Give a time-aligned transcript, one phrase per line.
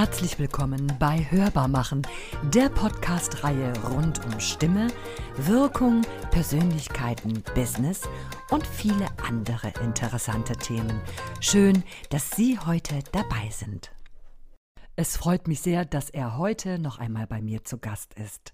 [0.00, 2.06] Herzlich willkommen bei Hörbar machen,
[2.54, 4.86] der Podcast-Reihe rund um Stimme,
[5.36, 8.08] Wirkung, Persönlichkeiten, Business
[8.50, 11.00] und viele andere interessante Themen.
[11.40, 13.90] Schön, dass Sie heute dabei sind.
[14.94, 18.52] Es freut mich sehr, dass er heute noch einmal bei mir zu Gast ist.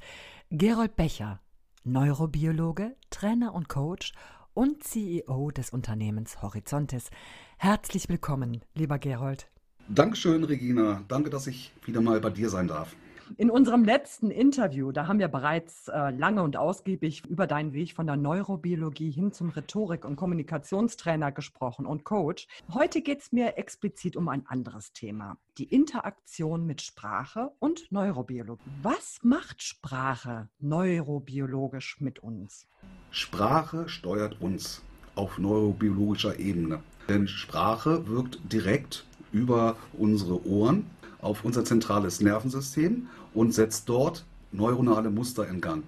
[0.49, 1.41] Gerold Becher,
[1.83, 4.15] Neurobiologe, Trainer und Coach
[4.55, 7.11] und CEO des Unternehmens Horizontes.
[7.59, 9.51] Herzlich willkommen, lieber Gerold.
[9.89, 11.03] Dankeschön, Regina.
[11.09, 12.97] Danke, dass ich wieder mal bei dir sein darf.
[13.37, 17.93] In unserem letzten Interview, da haben wir bereits äh, lange und ausgiebig über deinen Weg
[17.93, 22.47] von der Neurobiologie hin zum Rhetorik- und Kommunikationstrainer gesprochen und Coach.
[22.73, 28.63] Heute geht es mir explizit um ein anderes Thema, die Interaktion mit Sprache und Neurobiologie.
[28.83, 32.67] Was macht Sprache neurobiologisch mit uns?
[33.11, 34.83] Sprache steuert uns
[35.15, 36.81] auf neurobiologischer Ebene.
[37.09, 40.87] Denn Sprache wirkt direkt über unsere Ohren
[41.21, 45.83] auf unser zentrales Nervensystem und setzt dort neuronale Muster in Gang.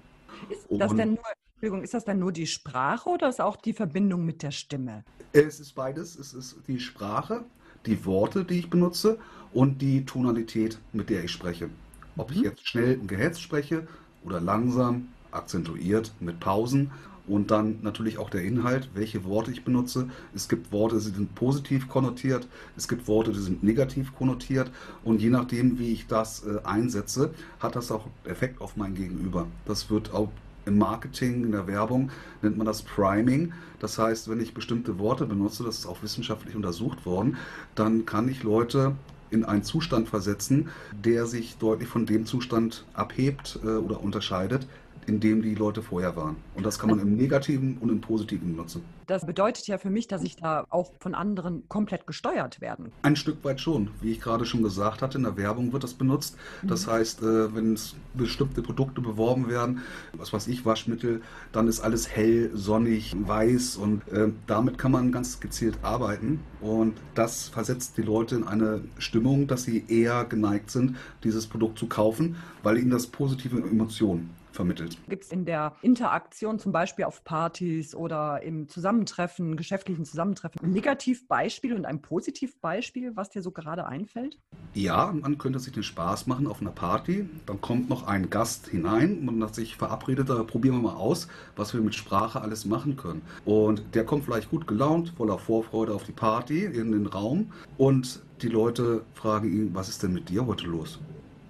[0.49, 3.73] Ist das, denn nur, Entschuldigung, ist das dann nur die Sprache oder ist auch die
[3.73, 5.05] Verbindung mit der Stimme?
[5.33, 6.19] Es ist beides.
[6.19, 7.45] Es ist die Sprache,
[7.87, 9.19] die Worte, die ich benutze
[9.53, 11.71] und die Tonalität, mit der ich spreche.
[12.17, 12.45] Ob ich mhm.
[12.45, 13.87] jetzt schnell und gehetzt spreche
[14.25, 16.91] oder langsam, akzentuiert, mit Pausen
[17.29, 20.09] und dann natürlich auch der Inhalt, welche Worte ich benutze.
[20.35, 24.71] Es gibt Worte, die sind positiv konnotiert, es gibt Worte, die sind negativ konnotiert
[25.05, 29.47] und je nachdem, wie ich das äh, einsetze, hat das auch Effekt auf mein Gegenüber.
[29.65, 30.31] Das wird auch
[30.67, 32.11] im Marketing, in der Werbung
[32.43, 33.53] nennt man das Priming.
[33.79, 37.37] Das heißt, wenn ich bestimmte Worte benutze, das ist auch wissenschaftlich untersucht worden,
[37.75, 38.97] dann kann ich Leute
[39.31, 44.67] in einen Zustand versetzen, der sich deutlich von dem Zustand abhebt äh, oder unterscheidet,
[45.07, 46.37] in dem die Leute vorher waren.
[46.55, 48.83] Und das kann man im Negativen und im Positiven nutzen.
[49.07, 52.91] Das bedeutet ja für mich, dass ich da auch von anderen komplett gesteuert werden.
[53.03, 53.91] Ein Stück weit schon.
[54.01, 56.37] Wie ich gerade schon gesagt hatte, in der Werbung wird das benutzt.
[56.63, 56.91] Das mhm.
[56.91, 57.79] heißt, äh, wenn
[58.15, 59.83] bestimmte Produkte beworben werden,
[60.15, 61.23] was weiß ich, Waschmittel,
[61.53, 66.41] dann ist alles hell, sonnig, weiß und äh, damit kann man ganz gezielt arbeiten.
[66.61, 71.79] Und das versetzt die Leute in eine Stimmung, dass sie eher geneigt sind, dieses Produkt
[71.79, 74.99] zu kaufen, weil ihnen das positive Emotionen vermittelt.
[75.09, 80.73] Gibt es in der Interaktion, zum Beispiel auf Partys oder im Zusammentreffen, geschäftlichen Zusammentreffen, ein
[80.73, 84.41] Negativbeispiel und ein Positivbeispiel, was dir so gerade einfällt?
[84.75, 87.29] Ja, man könnte sich den Spaß machen auf einer Party.
[87.47, 89.25] Dann kommt noch ein Gast hinein.
[89.25, 92.97] Man hat sich verabredet, da probieren wir mal aus, was wir mit Sprache alles machen
[92.97, 93.23] können.
[93.45, 97.53] Und der kommt vielleicht gut gelaunt, voller Vorfreude auf die Party in den Raum.
[97.79, 100.99] Und die Leute fragen ihn, was ist denn mit dir heute los?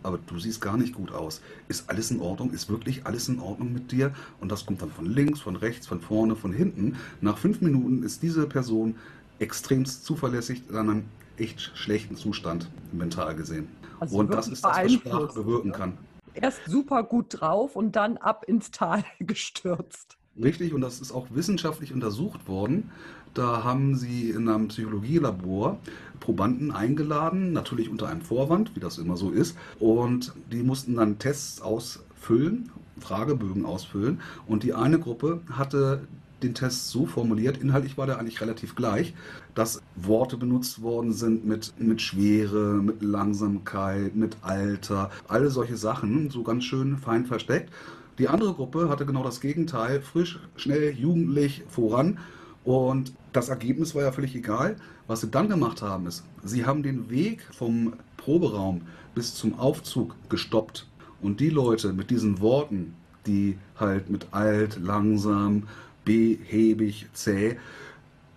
[0.07, 1.43] Aber du siehst gar nicht gut aus.
[1.69, 2.53] Ist alles in Ordnung?
[2.53, 4.15] Ist wirklich alles in Ordnung mit dir?
[4.41, 6.97] Und das kommt dann von links, von rechts, von vorne, von hinten.
[7.21, 8.95] Nach fünf Minuten ist diese Person
[9.41, 11.05] extremst zuverlässig in einem
[11.39, 13.69] echt schlechten Zustand mental gesehen.
[13.99, 15.99] Also und das ist das, was Sprache bewirken kann.
[16.35, 20.17] Erst super gut drauf und dann ab ins Tal gestürzt.
[20.41, 22.91] Richtig, und das ist auch wissenschaftlich untersucht worden.
[23.37, 25.79] Da haben sie in einem Psychologielabor
[26.21, 29.59] Probanden eingeladen, natürlich unter einem Vorwand, wie das immer so ist.
[29.79, 34.21] Und die mussten dann Tests ausfüllen, Fragebögen ausfüllen.
[34.47, 36.09] Und die eine Gruppe hatte
[36.43, 39.15] den Test so formuliert, inhaltlich war der eigentlich relativ gleich,
[39.55, 46.31] dass Worte benutzt worden sind mit, mit Schwere, mit Langsamkeit, mit Alter, alle solche Sachen,
[46.31, 47.71] so ganz schön fein versteckt.
[48.19, 52.19] Die andere Gruppe hatte genau das Gegenteil, frisch, schnell, jugendlich, voran
[52.67, 54.77] und das Ergebnis war ja völlig egal.
[55.07, 58.83] Was sie dann gemacht haben, ist, sie haben den Weg vom Proberaum
[59.15, 60.89] bis zum Aufzug gestoppt.
[61.23, 62.95] Und die Leute mit diesen Worten,
[63.25, 65.69] die halt mit alt, langsam,
[66.05, 67.57] behäbig, zäh,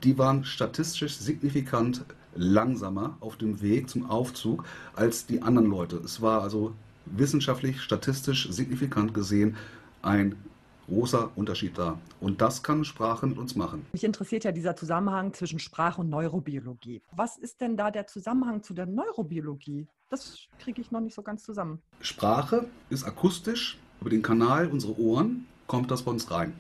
[0.04, 4.64] die waren statistisch signifikant langsamer auf dem Weg zum Aufzug
[4.96, 5.98] als die anderen Leute.
[6.06, 6.76] Es war also
[7.08, 9.58] wissenschaftlich, statistisch signifikant gesehen
[10.04, 10.36] ein
[10.90, 11.98] großer Unterschied da.
[12.20, 13.86] Und das kann Sprache mit uns machen.
[13.94, 17.02] Mich interessiert ja dieser Zusammenhang zwischen Sprache und Neurobiologie.
[17.16, 19.88] Was ist denn da der Zusammenhang zu der Neurobiologie?
[20.10, 21.82] Das kriege ich noch nicht so ganz zusammen.
[22.02, 23.78] Sprache ist akustisch.
[24.02, 26.54] Über den Kanal unserer Ohren kommt das bei uns rein.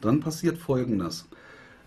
[0.00, 1.28] Dann passiert Folgendes.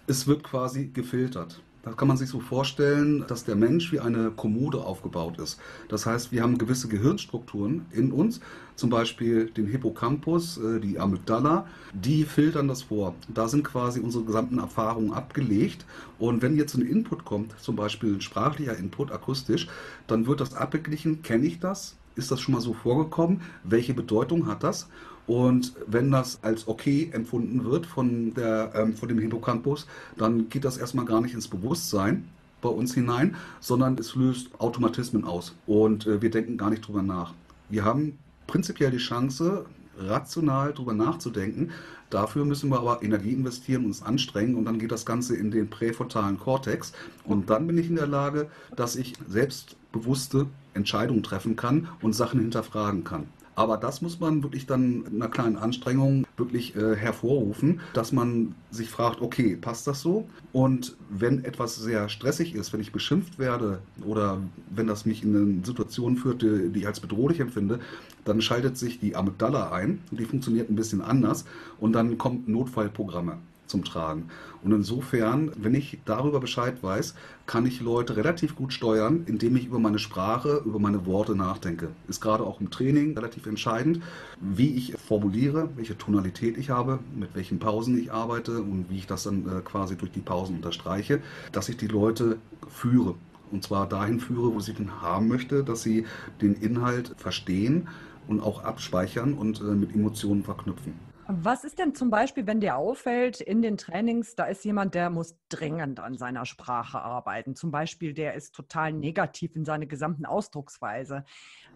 [0.08, 1.62] Es wird quasi gefiltert.
[1.84, 5.60] Da kann man sich so vorstellen, dass der Mensch wie eine Kommode aufgebaut ist.
[5.90, 8.40] Das heißt, wir haben gewisse Gehirnstrukturen in uns,
[8.76, 13.16] zum Beispiel den Hippocampus, äh, die Amygdala, die filtern das vor.
[13.34, 15.86] Da sind quasi unsere gesamten Erfahrungen abgelegt.
[16.20, 19.68] Und wenn jetzt ein Input kommt, zum Beispiel ein sprachlicher Input, akustisch,
[20.06, 21.96] dann wird das abgeglichen, kenne ich das?
[22.16, 23.42] Ist das schon mal so vorgekommen?
[23.64, 24.88] Welche Bedeutung hat das?
[25.32, 29.88] Und wenn das als okay empfunden wird von, der, ähm, von dem Hippocampus,
[30.18, 32.28] dann geht das erstmal gar nicht ins Bewusstsein.
[32.60, 37.02] bei uns hinein, sondern es löst Automatismen aus und äh, wir denken gar nicht drüber
[37.02, 37.34] nach.
[37.70, 39.66] Wir haben prinzipiell die Chance,
[39.98, 41.72] rational drüber nachzudenken.
[42.12, 45.72] Dafür müssen wir aber Energie investieren, uns anstrengen und dann geht das Ganze in den
[45.72, 46.94] präfrontalen Kortex
[47.24, 50.46] und dann bin ich in der Lage, dass ich selbstbewusste
[50.76, 53.28] Entscheidungen treffen kann und Sachen hinterfragen kann.
[53.56, 58.56] Aber das muss man wirklich dann in einer kleinen Anstrengung wirklich äh, hervorrufen, dass man
[58.72, 60.28] sich fragt, okay, passt das so?
[60.54, 64.38] Und wenn etwas sehr stressig ist, wenn ich beschimpft werde oder
[64.70, 67.80] wenn das mich in eine Situation führt, die, ich als bedrohlich empfinde,
[68.26, 70.00] dann schaltet sich die Amygdala ein.
[70.12, 71.46] Die funktioniert ein bisschen anders
[71.80, 73.38] und dann kommt Notfallprogramme
[73.72, 74.30] zum Tragen.
[74.64, 77.16] Und insofern, wenn ich darüber Bescheid weiß,
[77.48, 81.90] kann ich Leute relativ gut steuern, indem ich über meine Sprache, über meine Worte nachdenke.
[82.08, 84.04] Ist gerade auch im Training relativ entscheidend,
[84.40, 89.08] wie ich formuliere, welche Tonalität ich habe, mit welchen Pausen ich arbeite und wie ich
[89.08, 91.22] das dann äh, quasi durch die Pausen unterstreiche,
[91.52, 92.38] dass ich die Leute
[92.70, 93.16] führe.
[93.52, 96.06] Und zwar dahin führe, wo ich den haben möchte, dass sie
[96.42, 97.88] den Inhalt verstehen
[98.28, 101.11] und auch abspeichern und äh, mit Emotionen verknüpfen.
[101.34, 105.10] Was ist denn zum Beispiel, wenn dir auffällt in den Trainings, da ist jemand, der
[105.10, 107.56] muss dringend an seiner Sprache arbeiten.
[107.56, 111.24] Zum Beispiel, der ist total negativ in seiner gesamten Ausdrucksweise.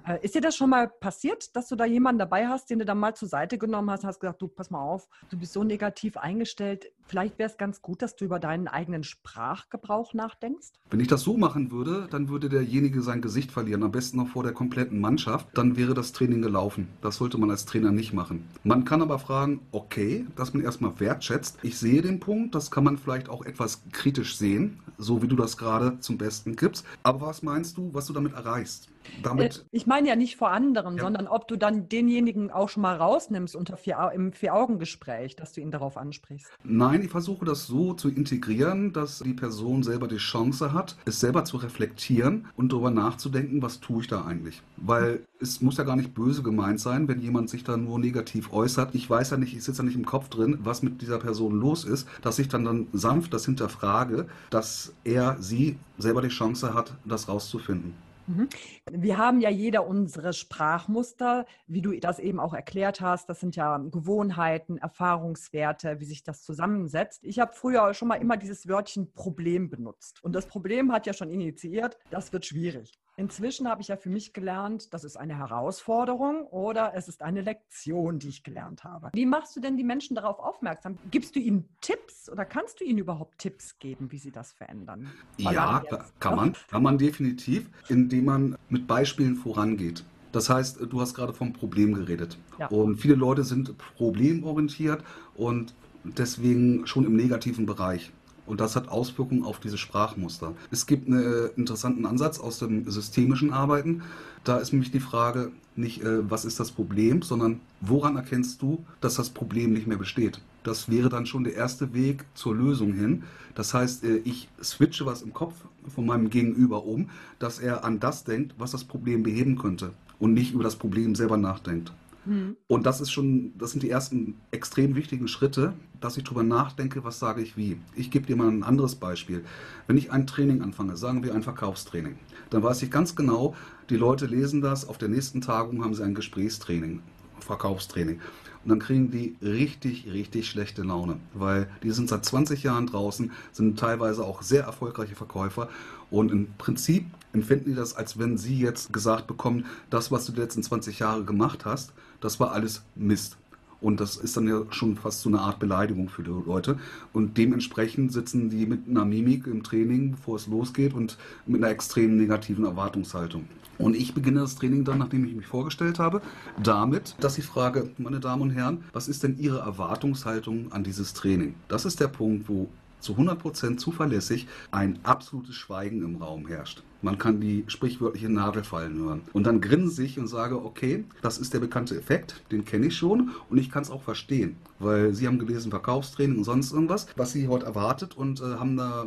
[0.06, 2.86] Äh, ist dir das schon mal passiert, dass du da jemanden dabei hast, den du
[2.86, 5.63] dann mal zur Seite genommen hast, hast gesagt, du pass mal auf, du bist so
[5.63, 6.92] negativ eingestellt.
[7.07, 10.74] Vielleicht wäre es ganz gut, dass du über deinen eigenen Sprachgebrauch nachdenkst?
[10.90, 14.28] Wenn ich das so machen würde, dann würde derjenige sein Gesicht verlieren, am besten noch
[14.28, 15.48] vor der kompletten Mannschaft.
[15.54, 16.90] Dann wäre das Training gelaufen.
[17.02, 18.48] Das sollte man als Trainer nicht machen.
[18.63, 21.57] Man kann aber fragen, okay, dass man erstmal wertschätzt.
[21.62, 25.36] Ich sehe den Punkt, das kann man vielleicht auch etwas kritisch sehen, so wie du
[25.36, 26.86] das gerade zum Besten gibst.
[27.03, 28.89] Aber was meinst du, was du damit erreichst?
[29.24, 31.04] Damit äh, ich meine ja nicht vor anderen, ja.
[31.04, 35.62] sondern ob du dann denjenigen auch schon mal rausnimmst unter vier, im Vier-Augen-Gespräch, dass du
[35.62, 36.50] ihn darauf ansprichst.
[36.63, 41.19] Nein, ich versuche das so zu integrieren, dass die Person selber die Chance hat, es
[41.19, 44.62] selber zu reflektieren und darüber nachzudenken, was tue ich da eigentlich.
[44.78, 48.54] Weil es muss ja gar nicht böse gemeint sein, wenn jemand sich da nur negativ
[48.54, 48.96] äußert.
[48.96, 51.60] Ich weiß ja nicht, ich sitze ja nicht im Kopf drin, was mit dieser Person
[51.60, 56.74] los ist, dass ich dann, dann sanft das hinterfrage, dass er, sie selber die Chance
[56.74, 57.94] hat, das rauszufinden.
[58.27, 58.50] Mhm.
[58.92, 63.30] Wir haben ja jeder unsere Sprachmuster, wie du das eben auch erklärt hast.
[63.30, 67.24] Das sind ja Gewohnheiten, Erfahrungswerte, wie sich das zusammensetzt.
[67.24, 70.24] Ich habe früher schon mal immer dieses Wörtchen Problem benutzt.
[70.24, 73.00] Und das Problem hat ja schon initiiert, das wird schwierig.
[73.18, 77.42] Inzwischen habe ich ja für mich gelernt, das ist eine Herausforderung oder es ist eine
[77.42, 79.10] Lektion, die ich gelernt habe.
[79.14, 80.98] Wie machst du denn die Menschen darauf aufmerksam?
[81.12, 85.10] Gibst du ihnen Tipps oder kannst du ihnen überhaupt Tipps geben, wie sie das verändern?
[85.38, 85.82] ja,
[86.20, 90.04] kann man, kann man definitiv, indem man mit Beispielen vorangeht.
[90.34, 92.38] Das heißt, du hast gerade vom Problem geredet.
[92.60, 92.68] Ja.
[92.68, 95.02] Und viele Leute sind problemorientiert
[95.36, 95.74] und
[96.04, 98.12] deswegen schon im negativen Bereich.
[98.45, 100.53] Und das hat Auswirkungen auf diese Sprachmuster.
[100.71, 104.03] Es gibt einen interessanten Ansatz aus dem systemischen Arbeiten.
[104.44, 108.86] Da ist nämlich die Frage nicht, äh, was ist das Problem, sondern woran erkennst du,
[109.01, 110.39] dass das Problem nicht mehr besteht?
[110.63, 113.24] Das wäre dann schon der erste Weg zur Lösung hin.
[113.56, 115.53] Das heißt, äh, ich switche was im Kopf
[115.94, 117.09] von meinem Gegenüber um,
[117.39, 121.16] dass er an das denkt, was das Problem beheben könnte und nicht über das Problem
[121.16, 121.92] selber nachdenkt.
[122.26, 122.58] Mhm.
[122.68, 127.04] Und das ist schon, das sind die ersten extrem wichtigen Schritte, dass ich darüber nachdenke,
[127.04, 127.78] was sage ich wie.
[127.96, 129.44] Ich gebe dir mal ein anderes Beispiel.
[129.88, 132.18] Wenn ich ein Training anfange, sagen wir ein Verkaufstraining,
[132.50, 133.56] dann weiß ich ganz genau,
[133.90, 137.02] die Leute lesen das, auf der nächsten Tagung haben sie ein Gesprächstraining,
[137.40, 138.20] Verkaufstraining.
[138.64, 143.32] Und dann kriegen die richtig, richtig schlechte Laune, weil die sind seit 20 Jahren draußen,
[143.52, 145.70] sind teilweise auch sehr erfolgreiche Verkäufer
[146.10, 150.32] und im Prinzip empfinden die das, als wenn sie jetzt gesagt bekommen, das, was du
[150.32, 153.38] die letzten 20 Jahre gemacht hast, das war alles Mist.
[153.81, 156.80] Und das ist dann ja schon fast so eine Art Beleidigung für die Leute.
[157.14, 161.72] Und dementsprechend sitzen die mit einer Mimik im Training, bevor es losgeht, und mit einer
[161.72, 163.48] extrem negativen Erwartungshaltung.
[163.78, 166.22] Und ich beginne das Training dann, nachdem ich mich vorgestellt habe,
[166.62, 171.14] damit, dass ich frage, meine Damen und Herren, was ist denn Ihre Erwartungshaltung an dieses
[171.14, 171.56] Training?
[171.68, 172.69] Das ist der Punkt, wo
[173.06, 176.83] zu 100% zuverlässig ein absolutes Schweigen im Raum herrscht.
[177.02, 179.21] Man kann die sprichwörtliche Nadel fallen hören.
[179.31, 182.97] Und dann grinse ich und sage, okay, das ist der bekannte Effekt, den kenne ich
[182.97, 187.06] schon und ich kann es auch verstehen, weil Sie haben gelesen Verkaufstraining und sonst irgendwas,
[187.16, 189.06] was Sie heute erwartet und äh, haben da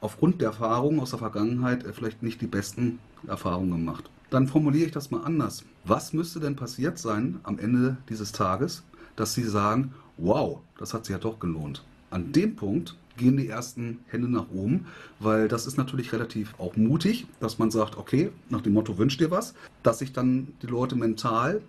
[0.00, 4.08] aufgrund der Erfahrungen aus der Vergangenheit äh, vielleicht nicht die besten Erfahrungen gemacht.
[4.30, 5.64] Dann formuliere ich das mal anders.
[5.84, 8.84] Was müsste denn passiert sein am Ende dieses Tages,
[9.16, 11.82] dass Sie sagen, wow, das hat sich ja doch gelohnt.
[12.10, 14.86] An dem Punkt gehen die ersten Hände nach oben,
[15.18, 19.16] weil das ist natürlich relativ auch mutig, dass man sagt, okay, nach dem Motto wünsch
[19.16, 21.62] dir was, dass sich dann die Leute mental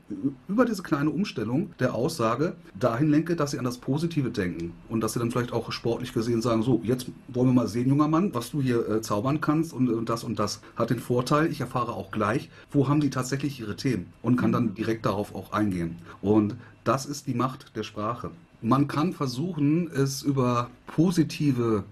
[0.48, 5.01] über diese kleine Umstellung der Aussage dahin lenke, dass sie an das Positive denken und
[5.01, 8.07] dass sie dann vielleicht auch sportlich gesehen sagen, so, jetzt wollen wir mal sehen, junger
[8.07, 11.51] Mann, was du hier äh, zaubern kannst und, und das und das hat den Vorteil,
[11.51, 15.36] ich erfahre auch gleich, wo haben die tatsächlich ihre Themen und kann dann direkt darauf
[15.36, 15.98] auch eingehen.
[16.21, 18.31] Und das ist die Macht der Sprache.
[18.61, 21.83] Man kann versuchen, es über positive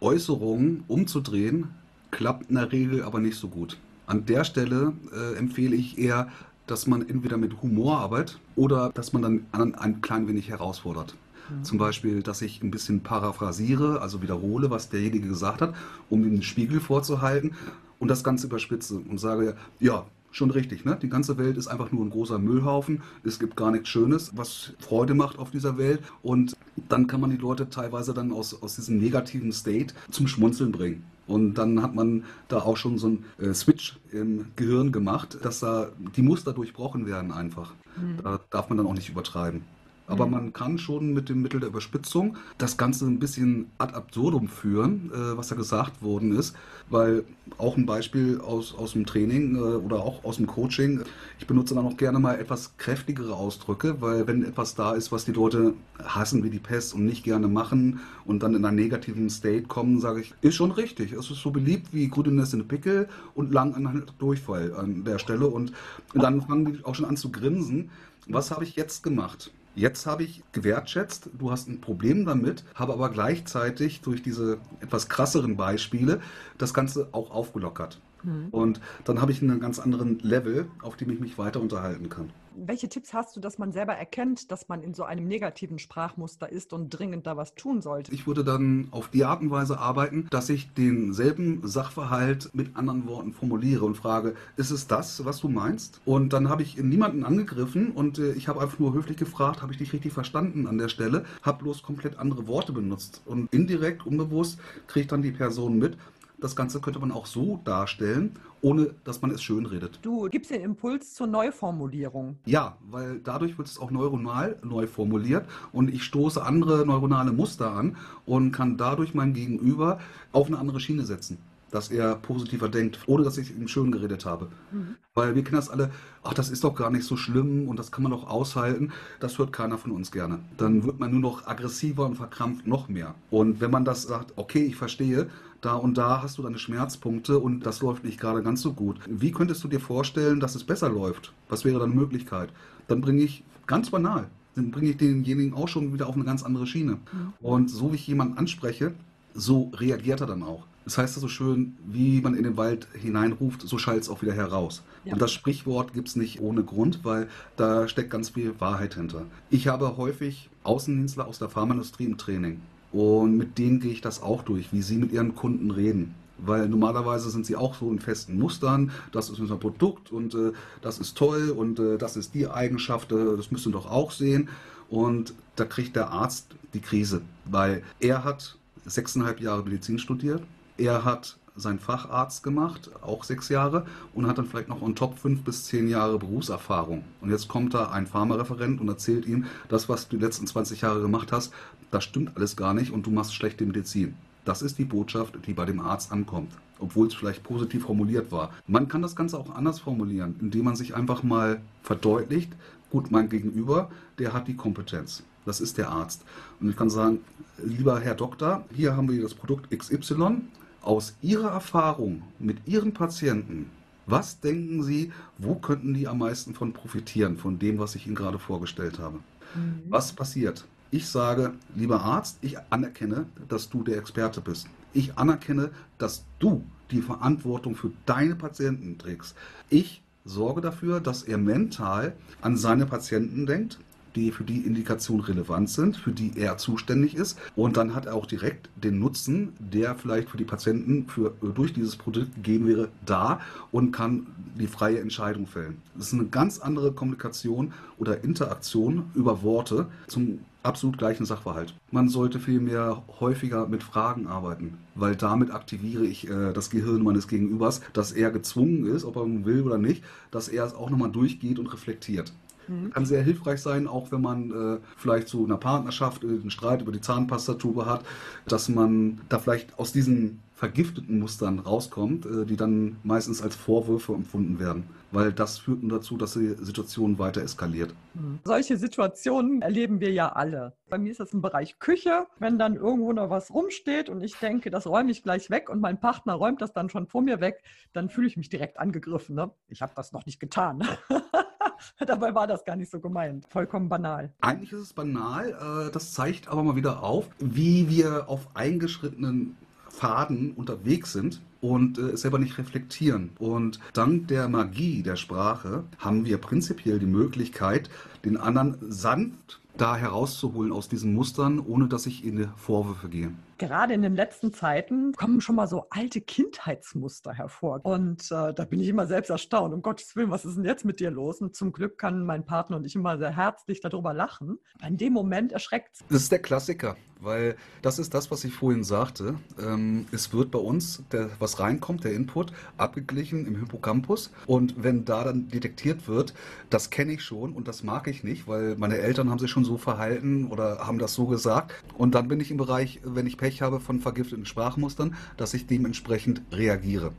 [0.00, 1.68] Äußerungen umzudrehen,
[2.10, 3.78] klappt in der Regel aber nicht so gut.
[4.06, 6.28] An der Stelle äh, empfehle ich eher,
[6.66, 11.14] dass man entweder mit Humor arbeitet oder dass man dann anderen ein klein wenig herausfordert.
[11.48, 11.64] Mhm.
[11.64, 15.74] Zum Beispiel, dass ich ein bisschen paraphrasiere, also wiederhole, was derjenige gesagt hat,
[16.10, 17.54] um den Spiegel vorzuhalten
[17.98, 20.98] und das Ganze überspitze und sage, ja, Schon richtig, ne?
[21.00, 23.02] Die ganze Welt ist einfach nur ein großer Müllhaufen.
[23.24, 26.00] Es gibt gar nichts Schönes, was Freude macht auf dieser Welt.
[26.22, 26.56] Und
[26.88, 31.04] dann kann man die Leute teilweise dann aus, aus diesem negativen State zum Schmunzeln bringen.
[31.26, 35.60] Und dann hat man da auch schon so einen äh, Switch im Gehirn gemacht, dass
[35.60, 37.72] da die Muster durchbrochen werden einfach.
[37.96, 38.22] Mhm.
[38.22, 39.62] Da darf man dann auch nicht übertreiben.
[40.08, 40.32] Aber mhm.
[40.32, 45.12] man kann schon mit dem Mittel der Überspitzung das Ganze ein bisschen ad absurdum führen,
[45.14, 46.56] äh, was da gesagt worden ist.
[46.90, 47.24] Weil
[47.58, 51.02] auch ein Beispiel aus, aus dem Training äh, oder auch aus dem Coaching,
[51.38, 55.26] ich benutze dann auch gerne mal etwas kräftigere Ausdrücke, weil wenn etwas da ist, was
[55.26, 59.28] die Leute hassen wie die Pest und nicht gerne machen und dann in einen negativen
[59.28, 61.12] State kommen, sage ich, ist schon richtig.
[61.12, 65.46] Es ist so beliebt wie Grünes in Pickel und lang an Durchfall an der Stelle.
[65.46, 65.72] Und
[66.14, 67.90] dann fangen die auch schon an zu grinsen.
[68.26, 69.50] Was habe ich jetzt gemacht?
[69.78, 75.08] Jetzt habe ich gewertschätzt, du hast ein Problem damit, habe aber gleichzeitig durch diese etwas
[75.08, 76.20] krasseren Beispiele
[76.58, 78.00] das Ganze auch aufgelockert.
[78.22, 78.48] Mhm.
[78.50, 82.30] Und dann habe ich einen ganz anderen Level, auf dem ich mich weiter unterhalten kann.
[82.60, 86.50] Welche Tipps hast du, dass man selber erkennt, dass man in so einem negativen Sprachmuster
[86.50, 88.12] ist und dringend da was tun sollte?
[88.12, 93.06] Ich würde dann auf die Art und Weise arbeiten, dass ich denselben Sachverhalt mit anderen
[93.06, 96.00] Worten formuliere und frage, ist es das, was du meinst?
[96.04, 99.70] Und dann habe ich niemanden angegriffen und äh, ich habe einfach nur höflich gefragt, habe
[99.70, 103.22] ich dich richtig verstanden an der Stelle, habe bloß komplett andere Worte benutzt.
[103.24, 104.58] Und indirekt, unbewusst,
[104.88, 105.96] kriegt dann die Person mit,
[106.40, 109.98] das Ganze könnte man auch so darstellen, ohne dass man es schönredet.
[110.02, 112.38] Du gibst den Impuls zur Neuformulierung.
[112.44, 117.72] Ja, weil dadurch wird es auch neuronal neu formuliert und ich stoße andere neuronale Muster
[117.72, 120.00] an und kann dadurch mein Gegenüber
[120.32, 121.38] auf eine andere Schiene setzen
[121.70, 124.48] dass er positiver denkt, ohne dass ich ihm schön geredet habe.
[124.72, 124.96] Mhm.
[125.14, 125.90] Weil wir kennen das alle,
[126.22, 128.92] ach, das ist doch gar nicht so schlimm und das kann man doch aushalten.
[129.20, 130.38] Das hört keiner von uns gerne.
[130.56, 133.14] Dann wird man nur noch aggressiver und verkrampft noch mehr.
[133.30, 135.28] Und wenn man das sagt, okay, ich verstehe,
[135.60, 139.00] da und da hast du deine Schmerzpunkte und das läuft nicht gerade ganz so gut.
[139.08, 141.32] Wie könntest du dir vorstellen, dass es besser läuft?
[141.48, 142.50] Was wäre deine Möglichkeit?
[142.86, 146.42] Dann bringe ich ganz banal, dann bringe ich denjenigen auch schon wieder auf eine ganz
[146.42, 146.92] andere Schiene.
[146.92, 147.32] Mhm.
[147.40, 148.94] Und so wie ich jemanden anspreche,
[149.34, 150.64] so reagiert er dann auch.
[150.88, 154.22] Das heißt ja so schön, wie man in den Wald hineinruft, so schallt es auch
[154.22, 154.82] wieder heraus.
[155.04, 155.12] Ja.
[155.12, 159.26] Und das Sprichwort gibt es nicht ohne Grund, weil da steckt ganz viel Wahrheit hinter.
[159.50, 162.62] Ich habe häufig Außendienstler aus der Pharmaindustrie im Training.
[162.90, 166.14] Und mit denen gehe ich das auch durch, wie sie mit ihren Kunden reden.
[166.38, 170.52] Weil normalerweise sind sie auch so in festen Mustern, das ist unser Produkt und äh,
[170.80, 174.48] das ist toll und äh, das ist die Eigenschaft, äh, das müssen doch auch sehen.
[174.88, 180.42] Und da kriegt der Arzt die Krise, weil er hat sechseinhalb Jahre Medizin studiert,
[180.78, 185.18] er hat seinen Facharzt gemacht, auch sechs Jahre, und hat dann vielleicht noch on top
[185.18, 187.04] fünf bis zehn Jahre Berufserfahrung.
[187.20, 190.82] Und jetzt kommt da ein Pharmareferent und erzählt ihm, das, was du die letzten 20
[190.82, 191.52] Jahre gemacht hast,
[191.90, 194.14] das stimmt alles gar nicht und du machst schlechte Medizin.
[194.44, 198.50] Das ist die Botschaft, die bei dem Arzt ankommt, obwohl es vielleicht positiv formuliert war.
[198.66, 202.52] Man kann das Ganze auch anders formulieren, indem man sich einfach mal verdeutlicht,
[202.90, 205.22] gut, mein Gegenüber, der hat die Kompetenz.
[205.44, 206.24] Das ist der Arzt.
[206.60, 207.20] Und ich kann sagen,
[207.62, 210.42] lieber Herr Doktor, hier haben wir das Produkt XY
[210.82, 213.70] aus Ihrer Erfahrung mit Ihren Patienten,
[214.06, 218.14] was denken Sie, wo könnten die am meisten von profitieren, von dem, was ich Ihnen
[218.14, 219.18] gerade vorgestellt habe?
[219.54, 219.82] Mhm.
[219.88, 220.64] Was passiert?
[220.90, 224.68] Ich sage, lieber Arzt, ich anerkenne, dass du der Experte bist.
[224.94, 229.36] Ich anerkenne, dass du die Verantwortung für deine Patienten trägst.
[229.68, 233.78] Ich sorge dafür, dass er mental an seine Patienten denkt,
[234.14, 237.38] die für die Indikation relevant sind, für die er zuständig ist.
[237.56, 241.72] Und dann hat er auch direkt den Nutzen, der vielleicht für die Patienten für, durch
[241.72, 243.40] dieses Produkt gegeben wäre, da
[243.72, 244.26] und kann
[244.58, 245.78] die freie Entscheidung fällen.
[245.94, 251.74] Das ist eine ganz andere Kommunikation oder Interaktion über Worte zum absolut gleichen Sachverhalt.
[251.90, 257.28] Man sollte vielmehr häufiger mit Fragen arbeiten, weil damit aktiviere ich äh, das Gehirn meines
[257.28, 261.10] Gegenübers, dass er gezwungen ist, ob er will oder nicht, dass er es auch nochmal
[261.10, 262.32] durchgeht und reflektiert.
[262.68, 262.90] Mhm.
[262.90, 266.92] Kann sehr hilfreich sein, auch wenn man äh, vielleicht zu einer Partnerschaft einen Streit über
[266.92, 268.04] die Zahnpastatube hat,
[268.46, 274.12] dass man da vielleicht aus diesen vergifteten Mustern rauskommt, äh, die dann meistens als Vorwürfe
[274.12, 274.90] empfunden werden.
[275.12, 277.94] Weil das führt nun dazu, dass die Situation weiter eskaliert.
[278.14, 278.40] Mhm.
[278.42, 280.74] Solche Situationen erleben wir ja alle.
[280.90, 284.34] Bei mir ist das im Bereich Küche, wenn dann irgendwo noch was rumsteht und ich
[284.34, 287.40] denke, das räume ich gleich weg und mein Partner räumt das dann schon vor mir
[287.40, 289.36] weg, dann fühle ich mich direkt angegriffen.
[289.36, 289.52] Ne?
[289.68, 290.82] Ich habe das noch nicht getan.
[292.06, 293.46] Dabei war das gar nicht so gemeint.
[293.48, 294.32] Vollkommen banal.
[294.40, 295.88] Eigentlich ist es banal.
[295.88, 299.56] Äh, das zeigt aber mal wieder auf, wie wir auf eingeschrittenen
[299.88, 303.30] Faden unterwegs sind und äh, selber nicht reflektieren.
[303.38, 307.90] Und dank der Magie der Sprache haben wir prinzipiell die Möglichkeit,
[308.24, 313.94] den anderen sanft da herauszuholen aus diesen Mustern, ohne dass ich in Vorwürfe gehe gerade
[313.94, 317.80] in den letzten Zeiten kommen schon mal so alte Kindheitsmuster hervor.
[317.82, 319.74] Und äh, da bin ich immer selbst erstaunt.
[319.74, 321.40] Um Gottes Willen, was ist denn jetzt mit dir los?
[321.40, 324.58] Und zum Glück kann mein Partner und ich immer sehr herzlich darüber lachen.
[324.86, 326.04] In dem Moment erschreckt es.
[326.08, 329.34] Das ist der Klassiker, weil das ist das, was ich vorhin sagte.
[329.60, 334.30] Ähm, es wird bei uns, der, was reinkommt, der Input, abgeglichen im Hippocampus.
[334.46, 336.34] Und wenn da dann detektiert wird,
[336.70, 339.64] das kenne ich schon und das mag ich nicht, weil meine Eltern haben sich schon
[339.64, 341.72] so verhalten oder haben das so gesagt.
[341.96, 345.66] Und dann bin ich im Bereich, wenn ich Pech habe von vergifteten Sprachmustern, dass ich
[345.66, 347.12] dementsprechend reagiere,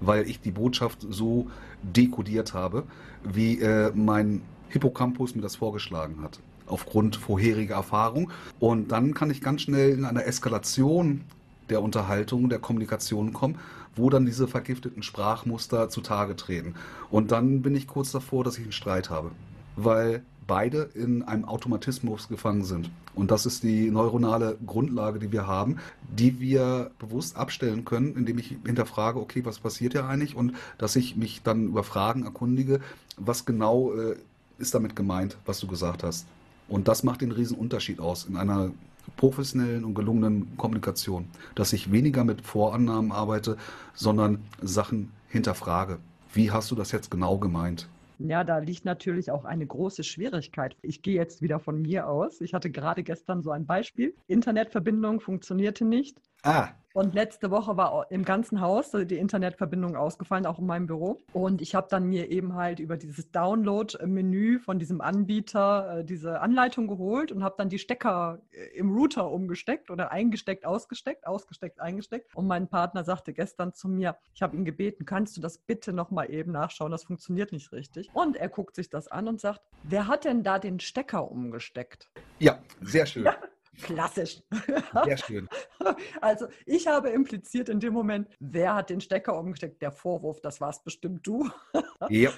[0.00, 1.48] weil ich die Botschaft so
[1.82, 2.84] dekodiert habe,
[3.22, 8.30] wie äh, mein Hippocampus mir das vorgeschlagen hat, aufgrund vorheriger Erfahrung.
[8.60, 11.20] Und dann kann ich ganz schnell in einer Eskalation
[11.68, 13.58] der Unterhaltung, der Kommunikation kommen,
[13.94, 16.76] wo dann diese vergifteten Sprachmuster zutage treten.
[17.10, 19.32] Und dann bin ich kurz davor, dass ich einen Streit habe,
[19.76, 22.90] weil beide in einem Automatismus gefangen sind.
[23.14, 25.78] Und das ist die neuronale Grundlage, die wir haben,
[26.10, 30.36] die wir bewusst abstellen können, indem ich hinterfrage, okay, was passiert hier eigentlich?
[30.36, 32.80] Und dass ich mich dann über Fragen erkundige,
[33.16, 34.16] was genau äh,
[34.58, 36.26] ist damit gemeint, was du gesagt hast.
[36.68, 38.70] Und das macht den riesen Unterschied aus in einer
[39.16, 43.56] professionellen und gelungenen Kommunikation, dass ich weniger mit Vorannahmen arbeite,
[43.94, 45.98] sondern Sachen hinterfrage.
[46.32, 47.88] Wie hast du das jetzt genau gemeint?
[48.18, 50.76] Ja, da liegt natürlich auch eine große Schwierigkeit.
[50.82, 52.40] Ich gehe jetzt wieder von mir aus.
[52.40, 54.14] Ich hatte gerade gestern so ein Beispiel.
[54.26, 56.18] Internetverbindung funktionierte nicht.
[56.42, 56.70] Ah.
[56.94, 61.18] Und letzte Woche war im ganzen Haus die Internetverbindung ausgefallen, auch in meinem Büro.
[61.32, 66.40] Und ich habe dann mir eben halt über dieses Download-Menü von diesem Anbieter äh, diese
[66.40, 71.80] Anleitung geholt und habe dann die Stecker äh, im Router umgesteckt oder eingesteckt, ausgesteckt, ausgesteckt,
[71.80, 72.32] eingesteckt.
[72.36, 75.92] Und mein Partner sagte gestern zu mir, ich habe ihn gebeten, kannst du das bitte
[75.92, 78.08] nochmal eben nachschauen, das funktioniert nicht richtig.
[78.12, 82.08] Und er guckt sich das an und sagt, wer hat denn da den Stecker umgesteckt?
[82.38, 83.24] Ja, sehr schön.
[83.24, 83.34] Ja.
[83.82, 84.42] Klassisch.
[85.04, 85.48] Sehr schön.
[86.22, 89.82] Also ich habe impliziert in dem Moment, wer hat den Stecker umgesteckt?
[89.82, 91.50] Der Vorwurf, das war es bestimmt du.
[92.08, 92.30] Ja.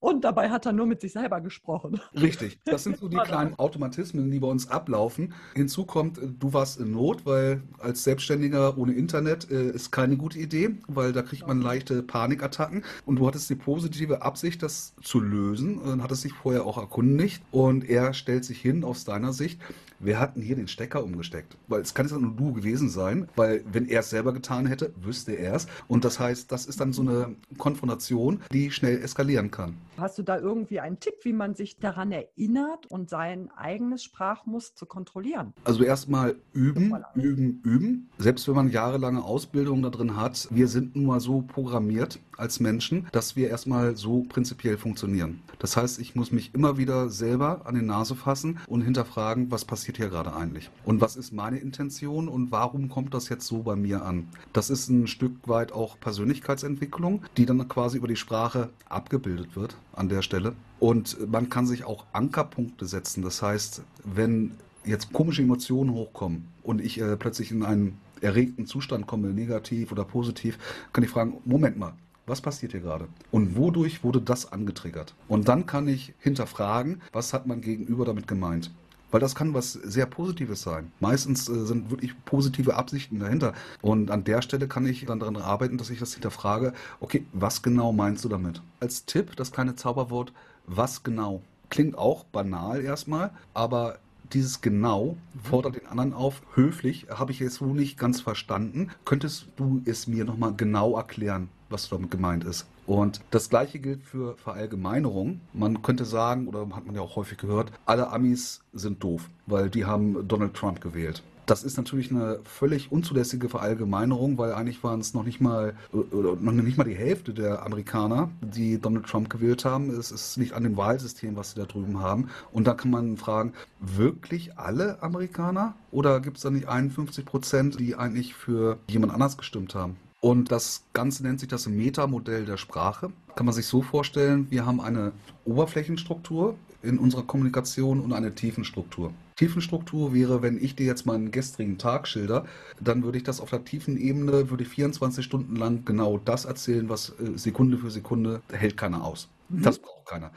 [0.00, 2.00] Und dabei hat er nur mit sich selber gesprochen.
[2.14, 2.58] Richtig.
[2.64, 5.34] Das sind so die kleinen Automatismen, die bei uns ablaufen.
[5.54, 10.38] Hinzu kommt, du warst in Not, weil als Selbstständiger ohne Internet äh, ist keine gute
[10.38, 12.84] Idee, weil da kriegt man leichte Panikattacken.
[13.06, 17.42] Und du hattest die positive Absicht, das zu lösen und hattest dich vorher auch erkundigt.
[17.50, 19.58] Und er stellt sich hin aus deiner Sicht
[20.00, 21.56] wer hat denn hier den Stecker umgesteckt?
[21.68, 24.92] Weil es kann jetzt nur du gewesen sein, weil wenn er es selber getan hätte,
[25.00, 25.66] wüsste er es.
[25.86, 29.76] Und das heißt, das ist dann so eine Konfrontation, die schnell eskalieren kann.
[29.96, 34.74] Hast du da irgendwie einen Tipp, wie man sich daran erinnert und sein eigenes Sprachmuster
[34.74, 35.52] zu kontrollieren?
[35.64, 38.10] Also erstmal üben, üben, üben.
[38.18, 42.60] Selbst wenn man jahrelange Ausbildung da drin hat, wir sind nun mal so programmiert als
[42.60, 45.42] Menschen, dass wir erstmal so prinzipiell funktionieren.
[45.58, 49.64] Das heißt, ich muss mich immer wieder selber an die Nase fassen und hinterfragen, was
[49.64, 50.70] passiert hier gerade eigentlich?
[50.84, 54.28] Und was ist meine Intention und warum kommt das jetzt so bei mir an?
[54.52, 59.76] Das ist ein Stück weit auch Persönlichkeitsentwicklung, die dann quasi über die Sprache abgebildet wird
[59.92, 60.54] an der Stelle.
[60.78, 63.22] Und man kann sich auch Ankerpunkte setzen.
[63.22, 64.52] Das heißt, wenn
[64.84, 70.04] jetzt komische Emotionen hochkommen und ich äh, plötzlich in einen erregten Zustand komme, negativ oder
[70.04, 70.58] positiv,
[70.92, 71.94] kann ich fragen, Moment mal,
[72.30, 73.08] was passiert hier gerade?
[73.30, 75.14] Und wodurch wurde das angetriggert?
[75.28, 78.70] Und dann kann ich hinterfragen, was hat mein Gegenüber damit gemeint?
[79.10, 80.92] Weil das kann was sehr Positives sein.
[81.00, 83.54] Meistens äh, sind wirklich positive Absichten dahinter.
[83.82, 87.62] Und an der Stelle kann ich dann daran arbeiten, dass ich das hinterfrage, okay, was
[87.62, 88.62] genau meinst du damit?
[88.78, 90.32] Als Tipp, das kleine Zauberwort,
[90.66, 91.42] was genau?
[91.70, 93.98] Klingt auch banal erstmal, aber
[94.32, 96.42] dieses genau fordert den anderen auf.
[96.54, 98.90] Höflich habe ich jetzt wohl nicht ganz verstanden.
[99.04, 102.66] Könntest du es mir nochmal genau erklären, was damit gemeint ist?
[102.86, 105.40] Und das gleiche gilt für Verallgemeinerung.
[105.52, 109.70] Man könnte sagen, oder hat man ja auch häufig gehört, alle Amis sind doof, weil
[109.70, 111.22] die haben Donald Trump gewählt.
[111.50, 116.36] Das ist natürlich eine völlig unzulässige Verallgemeinerung, weil eigentlich waren es noch nicht mal oder
[116.36, 119.90] noch nicht mal die Hälfte der Amerikaner, die Donald Trump gewählt haben.
[119.90, 122.28] Es ist nicht an dem Wahlsystem, was sie da drüben haben.
[122.52, 125.74] Und da kann man fragen, wirklich alle Amerikaner?
[125.90, 129.96] Oder gibt es da nicht 51 Prozent, die eigentlich für jemand anders gestimmt haben?
[130.20, 133.10] Und das Ganze nennt sich das Metamodell der Sprache.
[133.36, 135.12] Kann man sich so vorstellen, wir haben eine
[135.46, 139.12] Oberflächenstruktur in unserer Kommunikation und eine Tiefenstruktur.
[139.36, 142.44] Tiefenstruktur wäre, wenn ich dir jetzt meinen gestrigen Tag schilder,
[142.78, 146.44] dann würde ich das auf der tiefen Ebene, würde ich 24 Stunden lang genau das
[146.44, 149.28] erzählen, was äh, Sekunde für Sekunde hält keiner aus.
[149.48, 149.62] Mhm.
[149.62, 150.30] Das braucht keiner.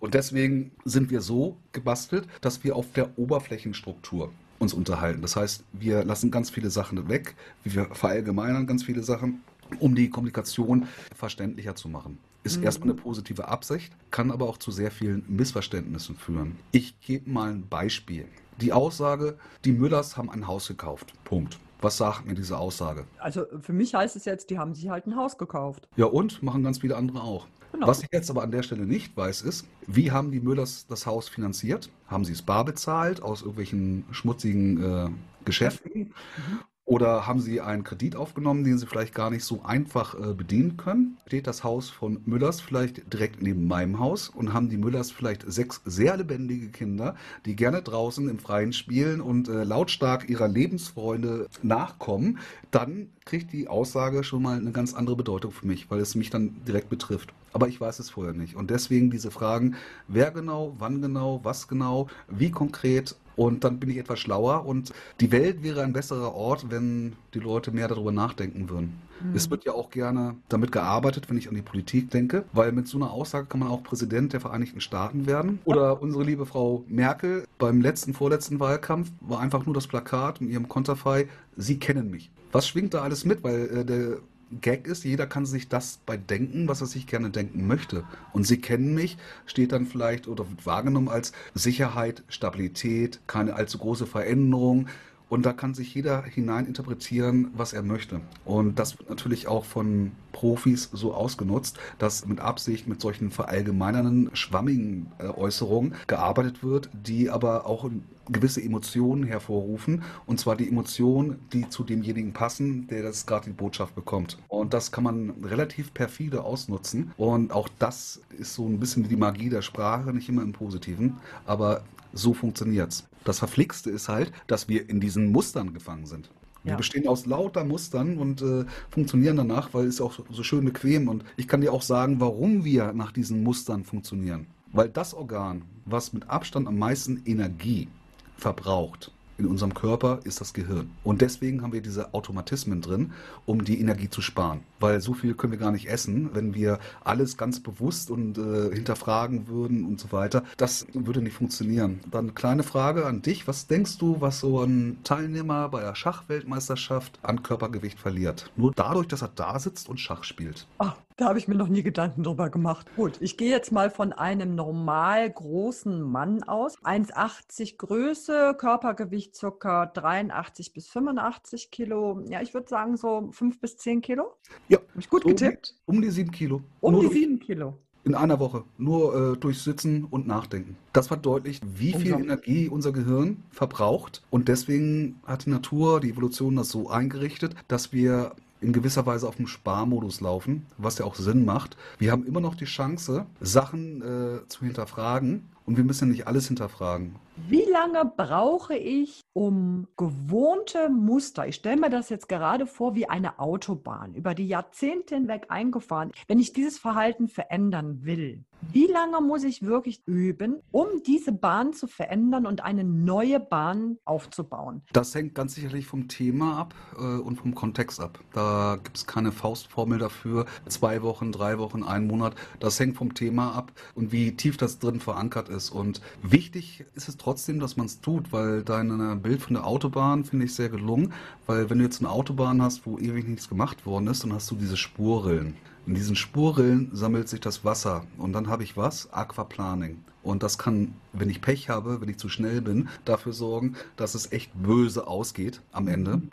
[0.00, 4.30] Und deswegen sind wir so gebastelt, dass wir auf der Oberflächenstruktur
[4.64, 5.22] uns unterhalten.
[5.22, 9.42] Das heißt, wir lassen ganz viele Sachen weg, wir verallgemeinern ganz viele Sachen,
[9.78, 12.18] um die Kommunikation verständlicher zu machen.
[12.42, 12.64] Ist mhm.
[12.64, 16.56] erstmal eine positive Absicht, kann aber auch zu sehr vielen Missverständnissen führen.
[16.72, 18.26] Ich gebe mal ein Beispiel.
[18.60, 21.12] Die Aussage, die Müllers haben ein Haus gekauft.
[21.24, 21.58] Punkt.
[21.80, 23.04] Was sagt mir diese Aussage?
[23.18, 25.88] Also für mich heißt es jetzt, die haben sich halt ein Haus gekauft.
[25.96, 26.42] Ja und?
[26.42, 27.46] Machen ganz viele andere auch.
[27.74, 27.88] Genau.
[27.88, 31.06] Was ich jetzt aber an der Stelle nicht weiß, ist, wie haben die Müllers das
[31.06, 31.90] Haus finanziert?
[32.06, 35.08] Haben sie es bar bezahlt aus irgendwelchen schmutzigen äh,
[35.44, 36.12] Geschäften?
[36.36, 36.60] Mhm.
[36.86, 40.76] Oder haben Sie einen Kredit aufgenommen, den Sie vielleicht gar nicht so einfach äh, bedienen
[40.76, 41.16] können?
[41.26, 45.50] Steht das Haus von Müllers vielleicht direkt neben meinem Haus und haben die Müllers vielleicht
[45.50, 47.16] sechs sehr lebendige Kinder,
[47.46, 52.38] die gerne draußen im Freien spielen und äh, lautstark ihrer Lebensfreunde nachkommen?
[52.70, 56.28] Dann kriegt die Aussage schon mal eine ganz andere Bedeutung für mich, weil es mich
[56.28, 57.32] dann direkt betrifft.
[57.54, 58.56] Aber ich weiß es vorher nicht.
[58.56, 63.90] Und deswegen diese Fragen, wer genau, wann genau, was genau, wie konkret und dann bin
[63.90, 68.12] ich etwas schlauer und die Welt wäre ein besserer Ort, wenn die Leute mehr darüber
[68.12, 69.00] nachdenken würden.
[69.22, 69.34] Mhm.
[69.34, 72.88] Es wird ja auch gerne damit gearbeitet, wenn ich an die Politik denke, weil mit
[72.88, 75.60] so einer Aussage kann man auch Präsident der Vereinigten Staaten werden.
[75.64, 80.48] Oder unsere liebe Frau Merkel beim letzten, vorletzten Wahlkampf war einfach nur das Plakat in
[80.48, 82.30] ihrem Konterfei, Sie kennen mich.
[82.52, 83.42] Was schwingt da alles mit?
[83.42, 84.18] Weil äh, der
[84.60, 88.04] Gag ist, jeder kann sich das bei denken, was er sich gerne denken möchte.
[88.32, 93.78] Und Sie kennen mich, steht dann vielleicht oder wird wahrgenommen als Sicherheit, Stabilität, keine allzu
[93.78, 94.88] große Veränderung.
[95.28, 98.20] Und da kann sich jeder hineininterpretieren, was er möchte.
[98.44, 104.30] Und das wird natürlich auch von Profis so ausgenutzt, dass mit Absicht mit solchen verallgemeinernden,
[104.34, 107.88] schwammigen äh, Äußerungen gearbeitet wird, die aber auch
[108.28, 110.02] gewisse Emotionen hervorrufen.
[110.26, 114.38] Und zwar die Emotionen, die zu demjenigen passen, der das gerade die Botschaft bekommt.
[114.48, 117.12] Und das kann man relativ perfide ausnutzen.
[117.16, 121.16] Und auch das ist so ein bisschen die Magie der Sprache, nicht immer im Positiven.
[121.46, 121.82] Aber
[122.12, 123.04] so funktioniert's.
[123.24, 126.30] Das Verflixte ist halt, dass wir in diesen Mustern gefangen sind.
[126.62, 126.76] Wir ja.
[126.76, 131.24] bestehen aus lauter Mustern und äh, funktionieren danach, weil es auch so schön bequem und
[131.36, 134.46] ich kann dir auch sagen, warum wir nach diesen Mustern funktionieren.
[134.72, 137.88] Weil das Organ, was mit Abstand am meisten Energie
[138.36, 140.90] verbraucht, in unserem Körper ist das Gehirn.
[141.02, 143.12] Und deswegen haben wir diese Automatismen drin,
[143.46, 144.60] um die Energie zu sparen.
[144.80, 148.74] Weil so viel können wir gar nicht essen, wenn wir alles ganz bewusst und äh,
[148.74, 150.44] hinterfragen würden und so weiter.
[150.56, 152.00] Das würde nicht funktionieren.
[152.10, 153.48] Dann eine kleine Frage an dich.
[153.48, 158.50] Was denkst du, was so ein Teilnehmer bei der Schachweltmeisterschaft an Körpergewicht verliert?
[158.56, 160.66] Nur dadurch, dass er da sitzt und Schach spielt.
[160.78, 162.86] Ach, da habe ich mir noch nie Gedanken drüber gemacht.
[162.96, 166.76] Gut, ich gehe jetzt mal von einem normal großen Mann aus.
[166.82, 169.86] 1,80 Größe, Körpergewicht ca.
[169.86, 172.20] 83 bis 85 Kilo.
[172.28, 174.34] Ja, ich würde sagen so 5 bis 10 Kilo.
[174.68, 174.78] Ja.
[174.78, 175.76] Habe ich gut so getippt?
[175.86, 176.62] Um, um die 7 Kilo.
[176.80, 177.78] Um Nur die 7 Kilo.
[178.02, 178.64] In einer Woche.
[178.76, 180.76] Nur äh, durch Sitzen und Nachdenken.
[180.92, 184.22] Das verdeutlicht, wie viel Energie unser Gehirn verbraucht.
[184.30, 188.32] Und deswegen hat die Natur, die Evolution das so eingerichtet, dass wir
[188.64, 191.76] in gewisser Weise auf dem Sparmodus laufen, was ja auch Sinn macht.
[191.98, 196.26] Wir haben immer noch die Chance, Sachen äh, zu hinterfragen und wir müssen ja nicht
[196.26, 197.16] alles hinterfragen.
[197.48, 203.08] Wie lange brauche ich, um gewohnte Muster, ich stelle mir das jetzt gerade vor wie
[203.08, 208.44] eine Autobahn, über die Jahrzehnte hinweg eingefahren, wenn ich dieses Verhalten verändern will?
[208.72, 213.98] Wie lange muss ich wirklich üben, um diese Bahn zu verändern und eine neue Bahn
[214.04, 214.82] aufzubauen?
[214.92, 218.18] Das hängt ganz sicherlich vom Thema ab äh, und vom Kontext ab.
[218.32, 220.46] Da gibt es keine Faustformel dafür.
[220.68, 222.34] Zwei Wochen, drei Wochen, ein Monat.
[222.58, 225.53] Das hängt vom Thema ab und wie tief das drin verankert ist.
[225.70, 230.24] Und wichtig ist es trotzdem, dass man es tut, weil dein Bild von der Autobahn
[230.24, 231.12] finde ich sehr gelungen.
[231.46, 234.50] Weil wenn du jetzt eine Autobahn hast, wo ewig nichts gemacht worden ist, dann hast
[234.50, 235.56] du diese Spurrillen.
[235.86, 239.12] In diesen Spurrillen sammelt sich das Wasser und dann habe ich was?
[239.12, 240.02] Aquaplaning.
[240.22, 244.14] Und das kann, wenn ich Pech habe, wenn ich zu schnell bin, dafür sorgen, dass
[244.14, 246.16] es echt böse ausgeht am Ende.
[246.16, 246.30] Mhm.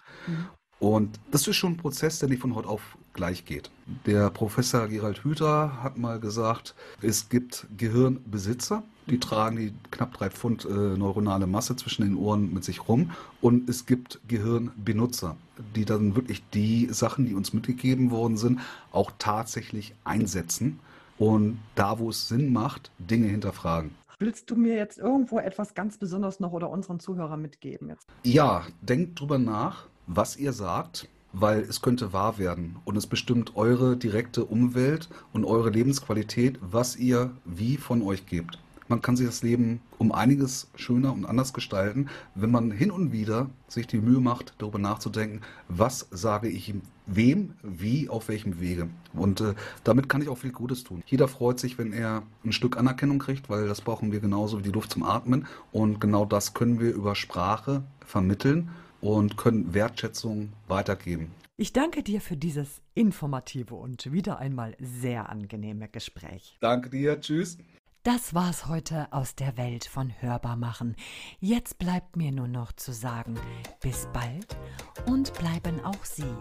[0.79, 3.69] Und das ist schon ein Prozess, der nicht von heute auf gleich geht.
[4.05, 10.29] Der Professor Gerald Hüther hat mal gesagt, es gibt Gehirnbesitzer, die tragen die knapp drei
[10.29, 13.11] Pfund äh, neuronale Masse zwischen den Ohren mit sich rum.
[13.41, 15.35] Und es gibt Gehirnbenutzer,
[15.75, 18.59] die dann wirklich die Sachen, die uns mitgegeben worden sind,
[18.91, 20.79] auch tatsächlich einsetzen
[21.17, 23.91] und da, wo es Sinn macht, Dinge hinterfragen.
[24.19, 27.89] Willst du mir jetzt irgendwo etwas ganz Besonderes noch oder unseren Zuhörern mitgeben?
[27.89, 28.07] Jetzt?
[28.23, 33.55] Ja, denkt drüber nach, was ihr sagt weil es könnte wahr werden und es bestimmt
[33.55, 38.59] eure direkte Umwelt und eure Lebensqualität, was ihr wie von euch gebt.
[38.91, 43.13] Man kann sich das Leben um einiges schöner und anders gestalten, wenn man hin und
[43.13, 46.73] wieder sich die Mühe macht, darüber nachzudenken, was sage ich
[47.05, 48.89] wem, wie, auf welchem Wege.
[49.13, 49.53] Und äh,
[49.85, 51.03] damit kann ich auch viel Gutes tun.
[51.05, 54.63] Jeder freut sich, wenn er ein Stück Anerkennung kriegt, weil das brauchen wir genauso wie
[54.63, 55.47] die Luft zum Atmen.
[55.71, 61.31] Und genau das können wir über Sprache vermitteln und können Wertschätzung weitergeben.
[61.55, 66.57] Ich danke dir für dieses informative und wieder einmal sehr angenehme Gespräch.
[66.59, 67.57] Danke dir, tschüss.
[68.03, 70.95] Das war's heute aus der Welt von Hörbarmachen.
[71.39, 73.39] Jetzt bleibt mir nur noch zu sagen,
[73.79, 74.57] bis bald
[75.05, 76.33] und bleiben auch Sie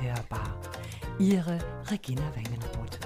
[0.00, 0.60] hörbar.
[1.18, 1.58] Ihre
[1.90, 3.00] Regina Wengenroth.